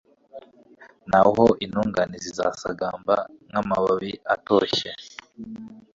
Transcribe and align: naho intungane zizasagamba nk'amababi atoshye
naho 1.11 1.43
intungane 1.65 2.15
zizasagamba 2.25 3.15
nk'amababi 3.49 4.11
atoshye 4.33 4.89